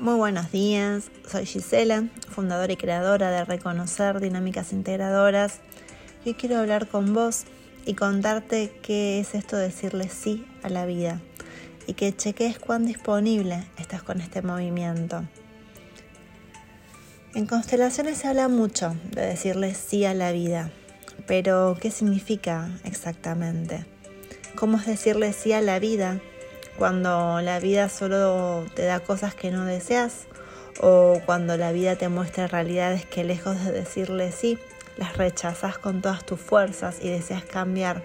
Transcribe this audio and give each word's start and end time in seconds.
Muy 0.00 0.14
buenos 0.14 0.52
días, 0.52 1.10
soy 1.28 1.44
Gisela, 1.44 2.04
fundadora 2.30 2.72
y 2.72 2.76
creadora 2.76 3.32
de 3.32 3.44
Reconocer 3.44 4.20
Dinámicas 4.20 4.72
Integradoras. 4.72 5.58
Hoy 6.24 6.34
quiero 6.34 6.58
hablar 6.58 6.86
con 6.86 7.14
vos 7.14 7.46
y 7.84 7.94
contarte 7.94 8.78
qué 8.80 9.18
es 9.18 9.34
esto 9.34 9.56
de 9.56 9.64
decirle 9.64 10.08
sí 10.08 10.46
a 10.62 10.68
la 10.68 10.86
vida 10.86 11.20
y 11.88 11.94
que 11.94 12.14
cheques 12.14 12.60
cuán 12.60 12.86
disponible 12.86 13.66
estás 13.76 14.04
con 14.04 14.20
este 14.20 14.40
movimiento. 14.40 15.24
En 17.34 17.46
constelaciones 17.46 18.18
se 18.18 18.28
habla 18.28 18.46
mucho 18.46 18.94
de 19.10 19.22
decirle 19.22 19.74
sí 19.74 20.04
a 20.04 20.14
la 20.14 20.30
vida, 20.30 20.70
pero 21.26 21.76
¿qué 21.80 21.90
significa 21.90 22.70
exactamente? 22.84 23.84
¿Cómo 24.54 24.78
es 24.78 24.86
decirle 24.86 25.32
sí 25.32 25.52
a 25.52 25.60
la 25.60 25.80
vida 25.80 26.20
cuando 26.78 27.40
la 27.42 27.58
vida 27.58 27.88
solo 27.88 28.64
te 28.74 28.84
da 28.84 29.00
cosas 29.00 29.34
que 29.34 29.50
no 29.50 29.64
deseas 29.64 30.28
o 30.80 31.20
cuando 31.26 31.56
la 31.56 31.72
vida 31.72 31.96
te 31.96 32.08
muestra 32.08 32.46
realidades 32.46 33.04
que 33.04 33.24
lejos 33.24 33.64
de 33.64 33.72
decirle 33.72 34.30
sí, 34.30 34.58
las 34.96 35.16
rechazas 35.16 35.76
con 35.76 36.00
todas 36.00 36.24
tus 36.24 36.40
fuerzas 36.40 36.98
y 37.02 37.08
deseas 37.08 37.44
cambiar. 37.44 38.02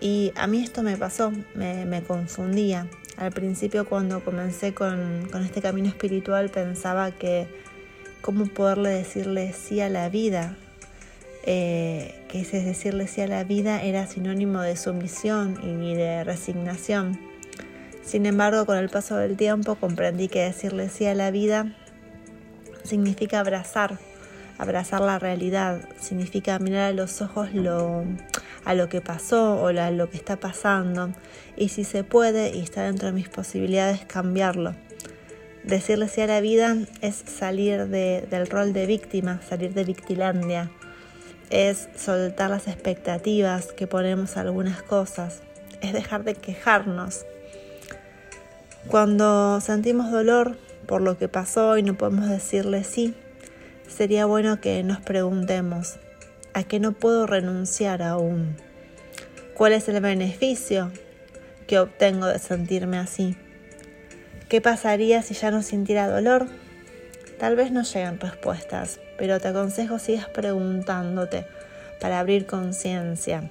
Y 0.00 0.32
a 0.36 0.46
mí 0.46 0.62
esto 0.62 0.82
me 0.82 0.96
pasó, 0.96 1.32
me, 1.54 2.02
confundía. 2.06 2.86
Al 3.16 3.32
principio 3.32 3.84
cuando 3.84 4.24
comencé 4.24 4.72
con, 4.72 5.28
este 5.44 5.60
camino 5.60 5.88
espiritual 5.88 6.50
pensaba 6.50 7.10
que 7.10 7.48
cómo 8.22 8.46
poderle 8.46 8.90
decirle 8.90 9.52
sí 9.52 9.80
a 9.80 9.88
la 9.90 10.08
vida, 10.08 10.56
eh, 11.44 12.24
que 12.28 12.40
ese 12.42 12.62
decirle 12.62 13.08
sí 13.08 13.20
a 13.20 13.26
la 13.26 13.44
vida 13.44 13.82
era 13.82 14.06
sinónimo 14.06 14.60
de 14.60 14.76
sumisión 14.76 15.58
y 15.62 15.94
de 15.94 16.22
resignación. 16.24 17.30
Sin 18.10 18.26
embargo, 18.26 18.66
con 18.66 18.76
el 18.76 18.88
paso 18.88 19.18
del 19.18 19.36
tiempo 19.36 19.76
comprendí 19.76 20.26
que 20.26 20.40
decirle 20.40 20.88
sí 20.88 21.06
a 21.06 21.14
la 21.14 21.30
vida 21.30 21.76
significa 22.82 23.38
abrazar, 23.38 24.00
abrazar 24.58 25.00
la 25.00 25.20
realidad, 25.20 25.88
significa 26.00 26.58
mirar 26.58 26.90
a 26.90 26.92
los 26.92 27.22
ojos 27.22 27.54
lo, 27.54 28.02
a 28.64 28.74
lo 28.74 28.88
que 28.88 29.00
pasó 29.00 29.62
o 29.62 29.68
a 29.68 29.90
lo 29.92 30.10
que 30.10 30.16
está 30.16 30.40
pasando. 30.40 31.12
Y 31.56 31.68
si 31.68 31.84
se 31.84 32.02
puede 32.02 32.50
y 32.50 32.62
está 32.62 32.82
dentro 32.82 33.06
de 33.06 33.12
mis 33.12 33.28
posibilidades 33.28 34.04
cambiarlo. 34.06 34.74
Decirle 35.62 36.08
sí 36.08 36.20
a 36.20 36.26
la 36.26 36.40
vida 36.40 36.78
es 37.02 37.14
salir 37.14 37.86
del 37.86 38.46
rol 38.48 38.72
de 38.72 38.86
víctima, 38.86 39.40
salir 39.48 39.72
de 39.72 39.84
victilandia, 39.84 40.68
es 41.50 41.88
soltar 41.94 42.50
las 42.50 42.66
expectativas 42.66 43.66
que 43.66 43.86
ponemos 43.86 44.36
a 44.36 44.40
algunas 44.40 44.82
cosas, 44.82 45.42
es 45.80 45.92
dejar 45.92 46.24
de 46.24 46.34
quejarnos, 46.34 47.24
cuando 48.88 49.60
sentimos 49.60 50.10
dolor 50.10 50.56
por 50.86 51.02
lo 51.02 51.18
que 51.18 51.28
pasó 51.28 51.76
y 51.78 51.82
no 51.82 51.96
podemos 51.96 52.28
decirle 52.28 52.82
sí, 52.84 53.14
sería 53.86 54.26
bueno 54.26 54.60
que 54.60 54.82
nos 54.82 55.00
preguntemos, 55.00 55.96
¿a 56.54 56.64
qué 56.64 56.80
no 56.80 56.92
puedo 56.92 57.26
renunciar 57.26 58.02
aún? 58.02 58.56
¿Cuál 59.54 59.74
es 59.74 59.88
el 59.88 60.00
beneficio 60.00 60.90
que 61.66 61.78
obtengo 61.78 62.26
de 62.26 62.38
sentirme 62.38 62.98
así? 62.98 63.36
¿Qué 64.48 64.60
pasaría 64.60 65.22
si 65.22 65.34
ya 65.34 65.50
no 65.50 65.62
sintiera 65.62 66.08
dolor? 66.08 66.48
Tal 67.38 67.56
vez 67.56 67.70
no 67.70 67.82
lleguen 67.82 68.18
respuestas, 68.18 69.00
pero 69.16 69.38
te 69.38 69.48
aconsejo 69.48 69.98
sigas 69.98 70.28
preguntándote 70.28 71.46
para 72.00 72.18
abrir 72.18 72.46
conciencia. 72.46 73.50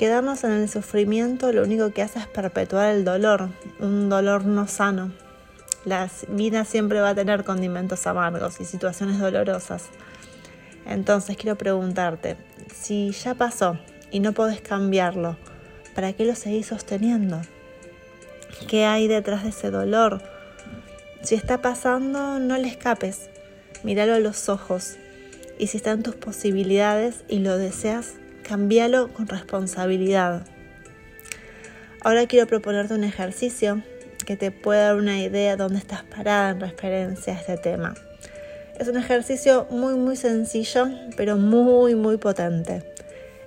Quedarnos 0.00 0.44
en 0.44 0.52
el 0.52 0.70
sufrimiento 0.70 1.52
lo 1.52 1.62
único 1.62 1.90
que 1.90 2.00
hace 2.00 2.20
es 2.20 2.26
perpetuar 2.26 2.94
el 2.94 3.04
dolor, 3.04 3.50
un 3.80 4.08
dolor 4.08 4.46
no 4.46 4.66
sano. 4.66 5.12
La 5.84 6.08
vida 6.26 6.64
siempre 6.64 7.02
va 7.02 7.10
a 7.10 7.14
tener 7.14 7.44
condimentos 7.44 8.06
amargos 8.06 8.62
y 8.62 8.64
situaciones 8.64 9.18
dolorosas. 9.18 9.90
Entonces 10.86 11.36
quiero 11.36 11.58
preguntarte, 11.58 12.38
si 12.74 13.10
ya 13.10 13.34
pasó 13.34 13.78
y 14.10 14.20
no 14.20 14.32
podés 14.32 14.62
cambiarlo, 14.62 15.36
¿para 15.94 16.14
qué 16.14 16.24
lo 16.24 16.34
seguís 16.34 16.68
sosteniendo? 16.68 17.42
¿Qué 18.68 18.86
hay 18.86 19.06
detrás 19.06 19.42
de 19.42 19.50
ese 19.50 19.70
dolor? 19.70 20.22
Si 21.20 21.34
está 21.34 21.60
pasando, 21.60 22.38
no 22.38 22.56
le 22.56 22.68
escapes, 22.68 23.28
míralo 23.82 24.14
a 24.14 24.18
los 24.18 24.48
ojos 24.48 24.96
y 25.58 25.66
si 25.66 25.76
están 25.76 26.02
tus 26.02 26.14
posibilidades 26.14 27.16
y 27.28 27.40
lo 27.40 27.58
deseas, 27.58 28.14
Cámbialo 28.42 29.12
con 29.12 29.26
responsabilidad. 29.26 30.46
Ahora 32.02 32.26
quiero 32.26 32.46
proponerte 32.46 32.94
un 32.94 33.04
ejercicio 33.04 33.82
que 34.24 34.36
te 34.36 34.50
pueda 34.50 34.86
dar 34.86 34.96
una 34.96 35.20
idea 35.20 35.52
de 35.52 35.56
dónde 35.56 35.78
estás 35.78 36.02
parada 36.04 36.50
en 36.50 36.60
referencia 36.60 37.34
a 37.34 37.36
este 37.36 37.56
tema. 37.56 37.94
Es 38.78 38.88
un 38.88 38.96
ejercicio 38.96 39.66
muy 39.70 39.94
muy 39.94 40.16
sencillo, 40.16 40.88
pero 41.16 41.36
muy 41.36 41.94
muy 41.94 42.16
potente. 42.16 42.82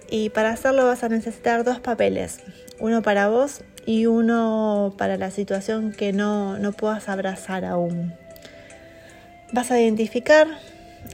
Y 0.09 0.29
para 0.29 0.51
hacerlo 0.51 0.85
vas 0.85 1.03
a 1.03 1.09
necesitar 1.09 1.63
dos 1.63 1.79
papeles, 1.79 2.41
uno 2.79 3.01
para 3.01 3.29
vos 3.29 3.61
y 3.85 4.05
uno 4.05 4.93
para 4.97 5.17
la 5.17 5.31
situación 5.31 5.91
que 5.91 6.13
no, 6.13 6.59
no 6.59 6.71
puedas 6.71 7.09
abrazar 7.09 7.65
aún. 7.65 8.13
Vas 9.51 9.71
a 9.71 9.79
identificar 9.79 10.47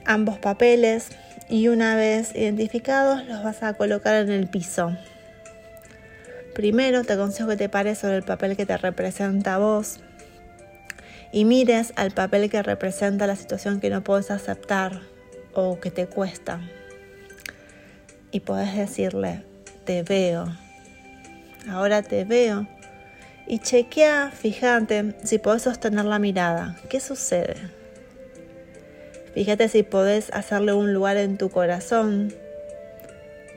ambos 0.05 0.37
papeles, 0.37 1.09
y 1.49 1.67
una 1.67 1.95
vez 1.95 2.35
identificados 2.35 3.25
los 3.25 3.43
vas 3.43 3.63
a 3.63 3.73
colocar 3.73 4.15
en 4.15 4.29
el 4.29 4.47
piso. 4.47 4.95
Primero 6.53 7.03
te 7.03 7.13
aconsejo 7.13 7.49
que 7.49 7.57
te 7.57 7.69
pares 7.69 7.97
sobre 7.97 8.17
el 8.17 8.23
papel 8.23 8.55
que 8.55 8.65
te 8.65 8.77
representa 8.77 9.55
a 9.55 9.57
vos 9.57 9.99
y 11.31 11.45
mires 11.45 11.93
al 11.95 12.11
papel 12.11 12.49
que 12.49 12.61
representa 12.61 13.27
la 13.27 13.35
situación 13.35 13.79
que 13.79 13.89
no 13.89 14.03
puedes 14.03 14.29
aceptar 14.31 15.01
o 15.53 15.79
que 15.79 15.91
te 15.91 16.05
cuesta. 16.05 16.59
Y 18.31 18.41
puedes 18.41 18.75
decirle, 18.75 19.43
te 19.85 20.03
veo, 20.03 20.45
ahora 21.67 22.03
te 22.03 22.25
veo. 22.25 22.67
Y 23.47 23.57
chequea, 23.57 24.31
fíjate 24.31 25.15
si 25.23 25.39
puedes 25.39 25.63
sostener 25.63 26.05
la 26.05 26.19
mirada. 26.19 26.77
¿Qué 26.89 26.99
sucede? 26.99 27.78
Fíjate 29.33 29.69
si 29.69 29.83
podés 29.83 30.31
hacerle 30.33 30.73
un 30.73 30.93
lugar 30.93 31.17
en 31.17 31.37
tu 31.37 31.49
corazón. 31.49 32.33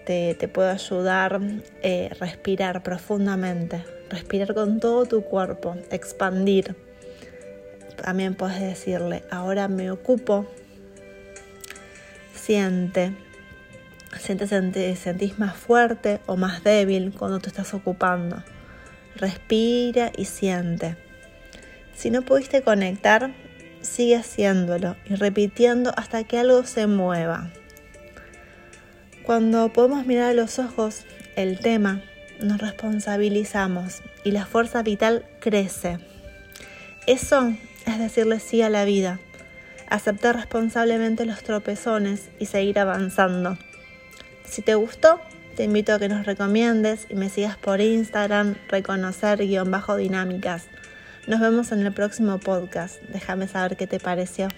Te, 0.05 0.34
te 0.34 0.49
puedo 0.49 0.69
ayudar 0.69 1.34
a 1.34 1.41
eh, 1.83 2.10
respirar 2.19 2.83
profundamente, 2.83 3.84
respirar 4.10 4.53
con 4.53 4.81
todo 4.81 5.06
tu 5.06 5.22
cuerpo, 5.22 5.77
expandir. 5.91 6.77
También 8.03 8.34
puedes 8.34 8.60
decirle, 8.60 9.22
ahora 9.31 9.69
me 9.69 9.91
ocupo. 9.91 10.47
Siente. 12.34 13.12
Siente, 14.19 14.47
siente, 14.47 14.97
sentís 14.97 15.39
más 15.39 15.56
fuerte 15.56 16.21
o 16.27 16.37
más 16.37 16.65
débil 16.65 17.15
cuando 17.16 17.39
te 17.39 17.49
estás 17.49 17.72
ocupando. 17.72 18.43
Respira 19.16 20.10
y 20.16 20.25
siente. 20.27 20.97
Si 21.94 22.10
no 22.10 22.22
pudiste 22.22 22.62
conectar, 22.62 23.33
sigue 23.82 24.16
haciéndolo 24.16 24.97
y 25.04 25.15
repitiendo 25.15 25.93
hasta 25.97 26.25
que 26.25 26.38
algo 26.38 26.65
se 26.65 26.87
mueva. 26.87 27.50
Cuando 29.25 29.72
podemos 29.72 30.06
mirar 30.06 30.31
a 30.31 30.34
los 30.34 30.59
ojos 30.59 31.04
el 31.37 31.59
tema, 31.60 32.03
nos 32.41 32.59
responsabilizamos 32.59 34.03
y 34.25 34.32
la 34.32 34.47
fuerza 34.47 34.82
vital 34.82 35.25
crece. 35.41 35.98
Eso 37.06 37.54
es 37.87 37.98
decirle 37.98 38.41
sí 38.41 38.62
a 38.62 38.71
la 38.71 38.84
vida, 38.84 39.21
aceptar 39.88 40.37
responsablemente 40.37 41.26
los 41.26 41.42
tropezones 41.42 42.31
y 42.38 42.47
seguir 42.47 42.78
avanzando. 42.78 43.59
Si 44.44 44.62
te 44.62 44.75
gustó, 44.75 45.21
te 45.56 45.65
invito 45.65 45.92
a 45.92 45.98
que 45.98 46.09
nos 46.09 46.26
recomiendes 46.26 47.06
y 47.09 47.15
me 47.15 47.28
sigas 47.28 47.56
por 47.56 47.81
Instagram, 47.81 48.56
reconocer-dinámicas. 48.69 50.65
Nos 51.32 51.41
vemos 51.41 51.72
en 51.72 51.81
el 51.81 51.94
próximo 51.94 52.38
podcast. 52.38 53.00
Déjame 53.04 53.48
saber 53.48 53.78
qué 53.78 53.86
te 53.86 53.98
pareció. 53.98 54.48